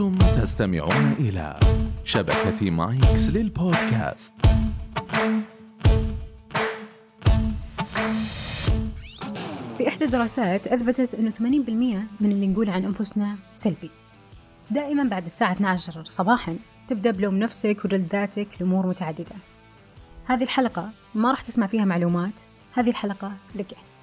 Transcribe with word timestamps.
أنتم 0.00 0.18
تستمعون 0.18 1.12
إلى 1.18 1.60
شبكة 2.04 2.70
مايكس 2.70 3.28
للبودكاست. 3.28 4.32
في 9.78 9.88
إحدى 9.88 10.04
الدراسات 10.04 10.66
أثبتت 10.66 11.14
أنه 11.14 11.30
80% 11.30 11.40
من 12.20 12.32
اللي 12.32 12.46
نقول 12.46 12.70
عن 12.70 12.84
أنفسنا 12.84 13.36
سلبي. 13.52 13.90
دائما 14.70 15.04
بعد 15.04 15.24
الساعة 15.24 15.52
12 15.52 16.04
صباحا 16.04 16.56
تبدأ 16.88 17.10
بلوم 17.10 17.34
نفسك 17.38 17.84
وجلد 17.84 18.12
ذاتك 18.12 18.48
لأمور 18.60 18.86
متعددة. 18.86 19.36
هذه 20.26 20.42
الحلقة 20.42 20.90
ما 21.14 21.30
راح 21.30 21.42
تسمع 21.42 21.66
فيها 21.66 21.84
معلومات. 21.84 22.40
هذه 22.74 22.88
الحلقة 22.88 23.32
لك 23.54 23.72
أنت 23.72 24.00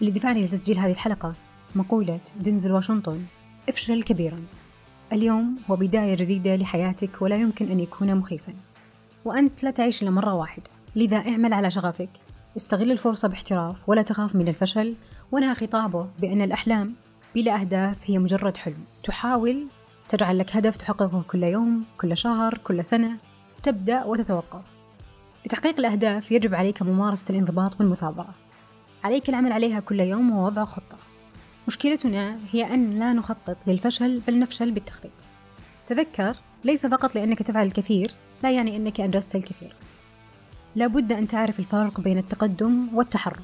اللي 0.00 0.10
دفعني 0.10 0.44
لتسجيل 0.44 0.78
هذه 0.78 0.92
الحلقة 0.92 1.34
مقولة 1.74 2.20
دينزل 2.40 2.72
واشنطن 2.72 3.24
إفشل 3.68 4.02
كبيرا 4.02 4.38
اليوم 5.14 5.56
هو 5.70 5.76
بداية 5.76 6.16
جديدة 6.16 6.56
لحياتك 6.56 7.22
ولا 7.22 7.36
يمكن 7.36 7.70
أن 7.70 7.80
يكون 7.80 8.14
مخيفا. 8.14 8.52
وأنت 9.24 9.64
لا 9.64 9.70
تعيش 9.70 10.02
إلا 10.02 10.10
مرة 10.10 10.34
واحدة. 10.34 10.70
لذا 10.96 11.16
اعمل 11.16 11.52
على 11.52 11.70
شغفك. 11.70 12.08
استغل 12.56 12.92
الفرصة 12.92 13.28
باحتراف 13.28 13.88
ولا 13.88 14.02
تخاف 14.02 14.34
من 14.34 14.48
الفشل. 14.48 14.94
ونهى 15.32 15.54
خطابه 15.54 16.06
بأن 16.20 16.42
الأحلام 16.42 16.94
بلا 17.34 17.60
أهداف 17.60 17.96
هي 18.04 18.18
مجرد 18.18 18.56
حلم. 18.56 18.84
تحاول 19.04 19.66
تجعل 20.08 20.38
لك 20.38 20.56
هدف 20.56 20.76
تحققه 20.76 21.22
كل 21.30 21.42
يوم 21.42 21.84
كل 22.00 22.16
شهر 22.16 22.58
كل 22.58 22.84
سنة. 22.84 23.16
تبدأ 23.62 24.04
وتتوقف. 24.04 24.62
لتحقيق 25.46 25.78
الأهداف 25.78 26.32
يجب 26.32 26.54
عليك 26.54 26.82
ممارسة 26.82 27.24
الانضباط 27.30 27.80
والمثابرة. 27.80 28.34
عليك 29.04 29.28
العمل 29.28 29.52
عليها 29.52 29.80
كل 29.80 30.00
يوم 30.00 30.30
ووضع 30.30 30.64
خطة. 30.64 30.96
مشكلتنا 31.68 32.38
هي 32.52 32.74
أن 32.74 32.98
لا 32.98 33.12
نخطط 33.12 33.56
للفشل 33.66 34.20
بل 34.20 34.38
نفشل 34.38 34.70
بالتخطيط. 34.70 35.12
تذكر 35.86 36.36
ليس 36.64 36.86
فقط 36.86 37.14
لأنك 37.14 37.42
تفعل 37.42 37.66
الكثير 37.66 38.10
لا 38.42 38.50
يعني 38.50 38.76
أنك 38.76 39.00
أنجزت 39.00 39.36
الكثير. 39.36 39.74
لابد 40.76 41.12
أن 41.12 41.28
تعرف 41.28 41.58
الفرق 41.58 42.00
بين 42.00 42.18
التقدم 42.18 42.88
والتحرك. 42.94 43.42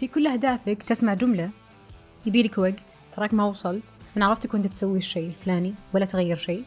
في 0.00 0.06
كل 0.06 0.26
أهدافك 0.26 0.82
تسمع 0.82 1.14
جملة 1.14 1.50
يبيلك 2.26 2.58
وقت 2.58 2.96
تراك 3.12 3.34
ما 3.34 3.44
وصلت 3.44 3.94
من 4.16 4.22
عرفتك 4.22 4.54
وانت 4.54 4.66
تسوي 4.66 4.98
الشيء 4.98 5.28
الفلاني 5.28 5.74
ولا 5.94 6.04
تغير 6.04 6.36
شيء. 6.36 6.64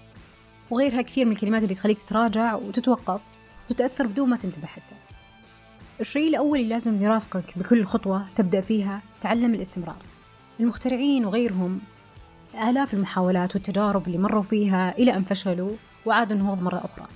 وغيرها 0.70 1.02
كثير 1.02 1.26
من 1.26 1.32
الكلمات 1.32 1.64
اللي 1.64 1.76
تخليك 1.76 1.98
تتراجع 1.98 2.56
وتتوقف 2.56 3.22
وتتأثر 3.70 4.08
بدون 4.08 4.30
ما 4.30 4.38
تنتبه 4.38 4.68
حتى. 4.68 4.96
الشيء 6.02 6.30
الأول 6.30 6.60
اللي 6.60 6.70
لازم 6.70 7.04
يرافقك 7.04 7.58
بكل 7.58 7.86
خطوة 7.86 8.26
تبدأ 8.36 8.62
فيها 8.62 9.02
تعلم 9.22 9.54
الاستمرار. 9.54 10.09
المخترعين 10.60 11.26
وغيرهم. 11.26 11.80
آلاف 12.64 12.94
المحاولات 12.94 13.56
والتجارب 13.56 14.08
اللي 14.08 14.18
مروا 14.18 14.44
فيها 14.44 14.98
إلى 14.98 15.16
أن 15.16 15.24
فشلوا 15.24 15.72
وعادوا 16.06 16.36
النهوض 16.36 16.62
مرة 16.62 16.78
أخرى. 16.86 17.08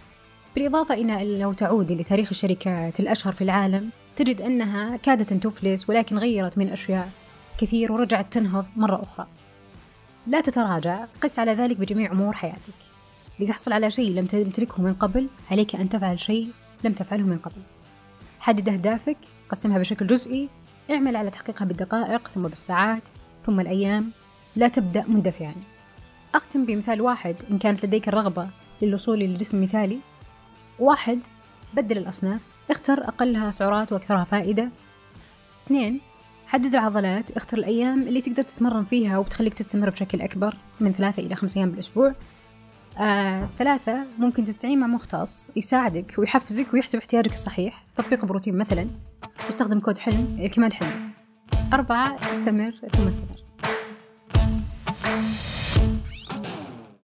بالإضافة 0.56 0.94
إلى 0.94 1.40
لو 1.40 1.54
تعود 1.54 1.92
لتاريخ 1.92 2.28
الشركات 2.32 3.00
الأشهر 3.00 3.34
في 3.34 3.44
العالم 3.44 3.90
تجد 4.16 4.42
أنها 4.42 4.98
كادت 4.98 5.32
أن 5.32 5.40
تفلس 5.40 5.90
ولكن 5.90 6.18
غيرت 6.18 6.58
من 6.58 6.70
أشياء 6.70 7.10
كثير 7.58 7.92
ورجعت 7.92 8.34
تنهض 8.34 8.66
مرة 8.76 9.04
أخرى. 9.04 9.28
لا 10.28 10.42
تتراجع 10.42 11.06
قس 11.22 11.40
على 11.40 11.54
ذلك 11.54 11.78
بجميع 11.78 12.12
أمور 12.12 12.34
حياتك. 12.34 12.74
لتحصل 13.40 13.74
على 13.74 13.92
شيء 13.92 14.12
لم 14.12 14.26
تمتلكه 14.26 14.82
من 14.82 14.94
قبل 14.94 15.28
عليك 15.52 15.76
أن 15.76 15.90
تفعل 15.90 16.20
شيء 16.20 16.52
لم 16.84 16.94
تفعله 16.94 17.24
من 17.24 17.38
قبل. 17.38 17.62
حدد 18.40 18.70
أهدافك 18.70 19.18
قسمها 19.50 19.78
بشكل 19.78 20.08
جزئي 20.08 20.50
اعمل 20.92 21.16
على 21.16 21.30
تحقيقها 21.30 21.66
بالدقائق 21.66 22.28
ثم 22.28 22.44
بالساعات. 22.44 23.04
ثم 23.46 23.60
الأيام 23.60 24.12
لا 24.56 24.68
تبدأ 24.68 25.04
مندفعا. 25.08 25.54
أختم 26.36 26.66
بمثال 26.66 27.02
واحد 27.02 27.36
إن 27.52 27.58
كانت 27.58 27.86
لديك 27.86 28.08
الرغبة 28.08 28.48
للوصول 28.82 29.20
للجسم 29.20 29.64
مثالي. 29.64 29.98
واحد 30.80 31.20
بدل 31.74 31.98
الأصناف 31.98 32.42
اختر 32.70 33.08
أقلها 33.08 33.52
سعرات 33.52 33.92
وأكثرها 33.92 34.24
فائدة. 34.24 34.70
اثنين 35.66 36.00
حدد 36.48 36.76
العضلات 36.76 37.32
اختر 37.32 37.58
الأيام 37.58 38.02
اللي 38.02 38.22
تقدر 38.22 38.44
تتمرن 38.44 38.84
فيها 38.84 39.18
وبتخليك 39.18 39.54
تستمر 39.54 39.90
بشكل 39.90 40.22
أكبر 40.22 40.58
من 40.80 40.92
ثلاثة 40.92 41.24
إلى 41.24 41.36
خمسة 41.36 41.60
أيام 41.60 41.70
بالأسبوع. 41.70 42.14
آه، 43.00 43.48
ثلاثة 43.58 44.06
ممكن 44.20 44.46
تستعين 44.46 44.80
مع 44.80 44.88
مختص 44.88 45.52
يساعدك 45.56 46.16
ويحفزك 46.18 46.74
ويحسب 46.74 47.00
احتياجك 47.00 47.34
الصحيح. 47.34 47.86
تطبيق 47.96 48.26
بروتين 48.26 48.58
مثلا. 48.58 48.88
واستخدم 49.46 49.80
كود 49.80 49.98
حلم 49.98 50.38
لكمال 50.40 50.74
حلمك 50.74 51.03
أربعة 51.74 52.18
استمر 52.32 52.74
ثم 52.94 53.08
استمر 53.08 53.44